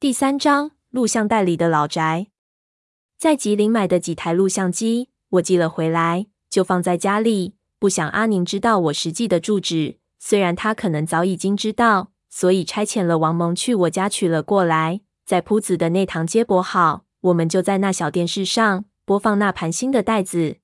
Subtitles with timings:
[0.00, 2.28] 第三章录像带里的老宅。
[3.18, 9.98] 在吉林买的几台录像机，我寄了回来，就放在家里，不想阿宁知道我实际的住址。
[10.18, 17.04] 虽然他可能早已经知道，所以差遣了王蒙去我家取了过来，在铺子的内堂接驳好。
[17.20, 20.56] 我们就在那小电视上播放那盘新的带子。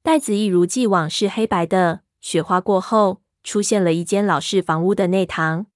[0.00, 5.66] 带子一如既往是黑白的，雪花过后出现了一间老式房屋的内堂。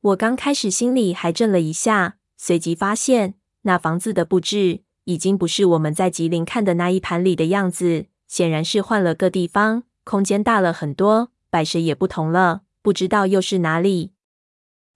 [0.00, 14.12] 我刚开始心里还震了一下，随即发现那房子的布置已经不是我们在吉林看的那一盘里的样子，显然是换了个地方，空间大了很多，摆设也不同了，不知道又是哪里。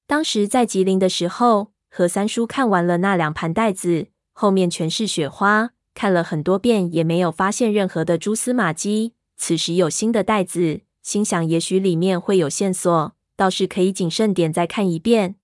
[0.07, 9.15] 当时在吉林的时候，和三叔看完了那两盘袋子，后面全是雪花，看了很多遍也没有发现任何的蛛丝马迹。
[9.37, 13.13] 此时有新的袋子，心想也许里面会有线索。
[13.43, 15.35] 倒是可以谨慎点再看一遍。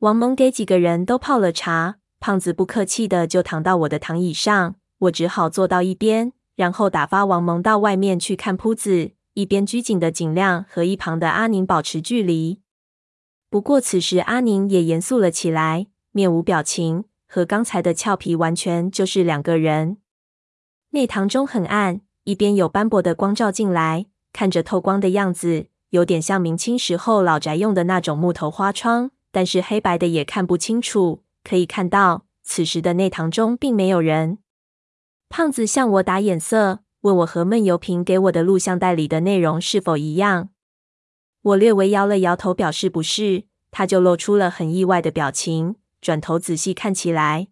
[0.00, 12.58] 王蒙给几个人都泡了茶，胖子不客气的就躺到我的躺椅上，我只好坐到一边，然后打发王蒙到外面去看铺子，一边拘谨的尽量和一旁的阿宁保持距离。
[13.48, 19.98] 不过此时阿宁也严肃了起来，面无表情，和刚才的俏皮完全就是两个人。
[20.90, 25.68] 内堂中很暗，一边有斑驳的光照进来，看着透光的样子。
[25.90, 31.22] 有点像明清时候老宅用的那种木头花窗，但是黑白的也看不清楚。
[31.42, 34.38] 可以看到，此时的内堂中并没有人。
[35.28, 40.50] 胖子向我打眼色，问我和闷油瓶给我的录像带里的内容是否一样。
[41.42, 43.44] 我略微摇了摇头，表示不是。
[43.70, 47.48] 他就露出了很意外的表情，转头仔细看起来。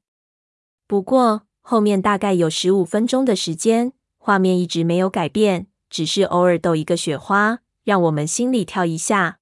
[0.87, 7.59] 不过后面大概有十五分钟的时间，画面一直没有改变，只是偶尔抖一个雪花。
[7.85, 9.39] 让我们心里跳一下。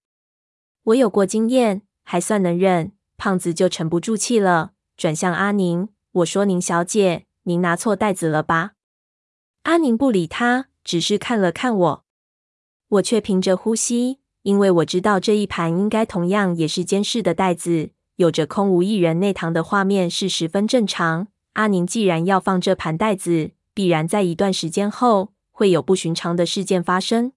[0.85, 2.93] 我有过经验，还算能忍。
[3.17, 8.73] 胖子就沉不住气了，转向阿宁，我说：“宁小姐，您拿错袋子了吧？”
[9.65, 12.05] 阿宁不理他，只是看了看我。
[12.89, 21.29] 我却屏着呼吸，因为我知道这一盘应该同样也是监视的袋子，有着空无一人内堂的画面是十分正常。
[21.53, 27.33] 阿宁既然要放这盘带子，必然在一段时间后会有不寻常的事件发生。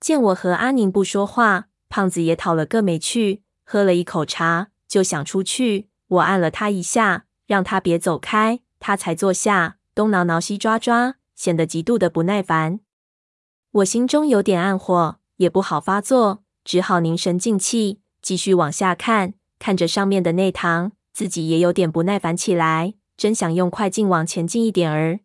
[0.00, 5.88] 见我和阿宁不说话，胖子也讨了个没趣，喝了一口茶，就想出去。
[6.06, 12.80] 我按了他一下，让他别走开，他才坐下，东挠挠西抓抓，显得极度的不耐烦。
[13.72, 19.34] 我心中有点暗火，也不好发作，只好凝神静气，继续往下看。
[19.58, 25.18] 看着上面的内堂，自己也有点不耐烦起来，真想用快进往前进一点儿。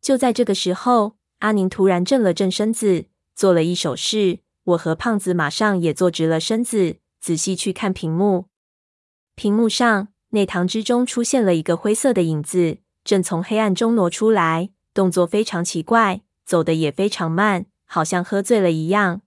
[0.00, 3.06] 就在这个时候，阿宁突然正了正身子。
[3.38, 8.46] 做了一手势，我和胖子马上也坐直了身子，仔细去看屏幕。
[9.36, 19.20] 屏幕上，内堂之中出现了一个灰色的影子，正从黑暗中挪出来，动作非常奇怪，走得也非常慢，好像喝醉了一样。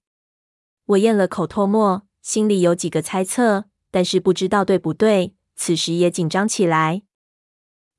[0.88, 5.35] 我咽了口唾沫，心里有几个猜测，但是不知道对不对。
[5.55, 7.03] 此时也紧张起来。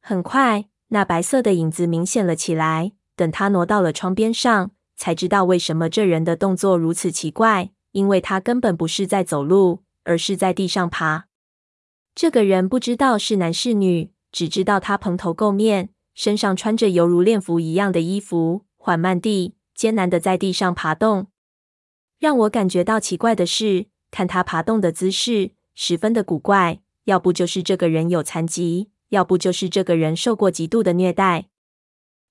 [0.02, 2.92] 很快，那白色的影子明显了起来。
[3.16, 4.72] 等他挪到了窗边上。
[4.96, 11.26] 才知道为什么这人的动作如此奇怪，因为他根本不是在走路，而是在地上爬。
[12.14, 21.28] 这个人不知道是男是女，只知道他蓬头垢面，身上穿着犹如练服一样的衣服，缓慢地、艰难地在地上爬动。
[22.18, 31.46] 让我感觉到奇怪的是，看他爬动的姿势十分的古怪，要不就是这个人有残疾，要不就是这个人受过极度的虐待。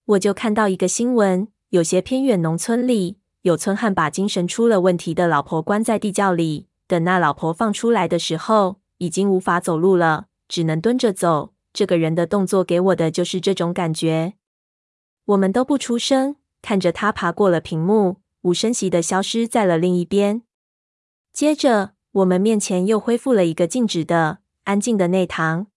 [0.05, 1.47] 我就看到一个新闻。
[1.71, 11.53] 有些偏远农村里，有村汉把精神出了问题的老婆关在地窖里，等那老婆放出来的时候，已经无法走路了，只能蹲着走。
[11.71, 14.33] 这个人的动作给我的就是这种感觉。
[15.23, 20.41] 我们都不出声，看着他爬过了屏幕，无声息的消失在了另一边。
[21.31, 25.67] 接着，我们面前又恢复了一个静止的、安静的内堂。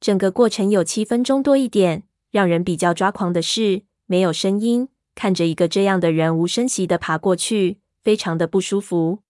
[0.00, 2.02] 整个过程有七分钟多一点。
[2.32, 4.88] 让人比较抓狂的是，没有声音。
[5.14, 9.20] 看着一个这样的人无声息地爬过去，非常的不舒服。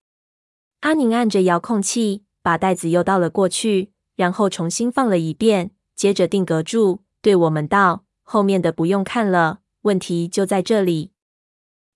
[0.80, 11.12] 阿宁按着遥控器，把袋子又倒了过去，然后重新放了一遍，接着定格住，对我们道：“后面的不用看了，问题就在这里。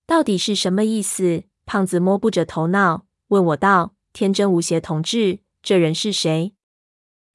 [0.07, 6.53] 到底是什么意思？”胖子摸不着头脑，问我道：“天真无邪同志，这人是谁？”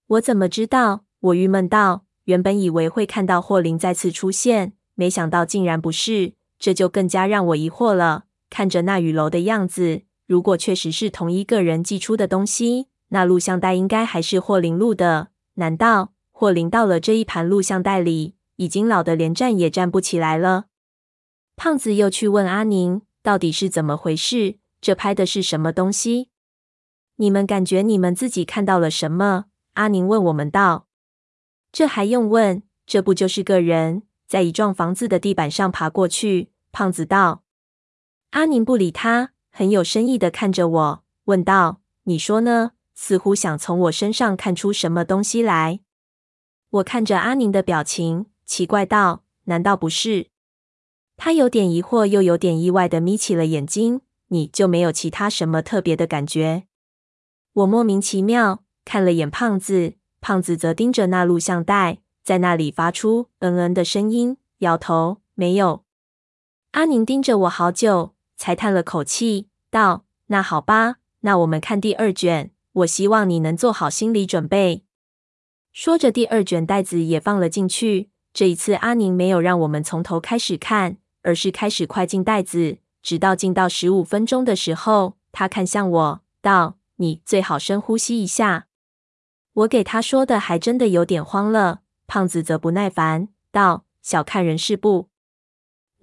[0.08, 1.04] 我怎么知道？
[1.20, 6.34] 我郁闷道：“原本以为会看到霍林再次出现，没想到竟然不是。”
[6.64, 8.24] 这就更加让我疑惑了。
[8.48, 15.28] 看着那雨楼的样子，如果确实是同一个人寄出的东西，那录像带应该还是霍林录的。
[15.56, 20.64] 难道霍林到了这一盘录像带里，已经老得连站也站不起来了？
[21.54, 24.56] 胖子又去问阿宁，到底是怎么回事？
[24.80, 26.30] 这拍的是什么东西？
[27.16, 29.44] 你们感觉你们自己看到了什么？
[29.74, 30.86] 阿宁问我们道。
[31.70, 32.62] 这还用问？
[32.86, 36.53] 这不就是个人在一幢房子的地板上爬过去？
[36.74, 37.44] 胖子道。
[38.30, 45.78] 阿宁不理他，很有深意的看着我，问道：“你说呢？”似乎想从我身上看出什么东西来。
[46.70, 50.30] 我看着阿宁的表情，奇怪道：“难道不是？”
[51.16, 54.00] 他有点疑惑，又有点意外的眯起了眼睛。
[54.28, 56.64] 你就没有其他什么特别的感觉？
[57.52, 65.83] 我莫名其妙看了眼胖子，胖子则盯着那录像带，在那里发出嗯嗯的声音，摇头没有。
[66.74, 72.50] 阿宁盯着我好久，才叹了口气，道：“那好吧，那我们看第二卷。
[72.72, 74.82] 我希望你能做好心理准备。”
[75.72, 78.10] 说着，第二卷袋子也放了进去。
[78.32, 82.78] 这一次，阿宁没有让我们从头开始看，而是开始快进袋子。
[83.00, 88.66] 直到进到十五分钟的时候，他看向我道：“你最好深呼吸一下。”
[89.54, 91.82] 我给他说的还真的有点慌了。
[92.08, 95.08] 胖子则不耐烦道：“小看人事不？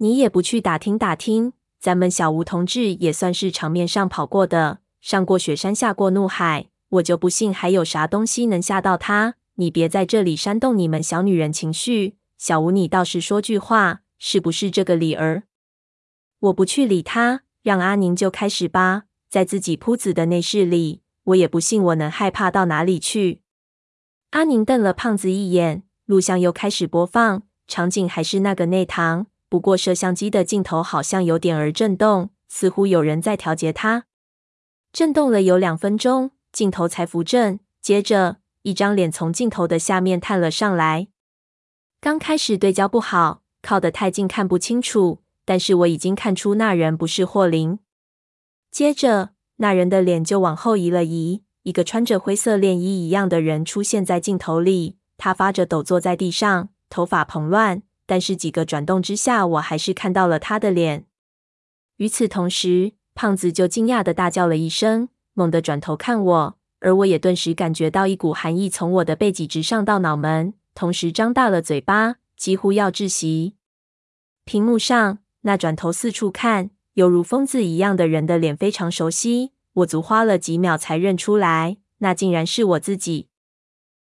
[0.02, 1.52] 你也不去打听打听？
[1.78, 9.36] 咱们小吴同志也算是场面上跑过的，上过雪山，下过怒海，我就不信还有啥东西能吓到他。
[9.54, 12.16] 你别在这里煽动你们小女人情绪。
[12.36, 15.44] 小吴，你倒是说句话，是不是这个理儿？”
[16.40, 19.04] 我不去理他，让阿宁就开始吧。
[19.30, 23.42] 在自己铺子的内室里，我也不信我能害怕到哪里去。
[24.30, 34.06] 阿宁瞪了胖子一眼，录像又开始播放，场景还是那个内堂，不过摄像机的镜头好像有点儿震动，似乎有人在调节它。
[34.94, 37.60] 震动了有两分钟，镜头才扶正。
[37.82, 41.08] 接着，一张脸从镜头的下面探了上来。
[42.00, 45.20] 刚开始对焦不好，靠得太近看不清楚。
[45.44, 47.78] 但是我已经看出那人不是霍林。
[48.70, 54.96] 接着，那人的脸就往后移了移，一个穿着灰色练衣一样的人出现在镜头里。
[55.18, 57.82] 他发着抖，坐在地上，头发蓬乱。
[58.12, 61.06] 但是几个转动之下，我还是看到了他的脸。
[61.96, 73.54] 与此同时，胖子就惊讶地大叫了一声，猛地转头看我，而我也顿时感觉到一股寒意从我的背脊直上到脑门，同时张大了嘴巴，几乎要窒息。
[74.44, 75.20] 屏幕上。
[75.44, 83.28] 那转头四处看，犹如疯子一样的人的脸非常熟悉，我足花了几秒才认出来，那竟然是我自己。